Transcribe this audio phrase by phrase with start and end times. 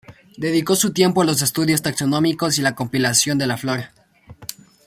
[0.35, 3.93] Dedicó su tiempo a los estudios taxonómicos y la compilación de la flora.